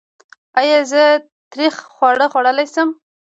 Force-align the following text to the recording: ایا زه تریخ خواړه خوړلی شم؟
ایا 0.59 0.77
زه 0.91 1.03
تریخ 1.51 1.75
خواړه 1.95 2.25
خوړلی 2.31 2.65
شم؟ 2.73 2.89